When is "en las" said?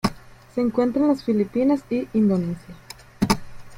1.03-1.23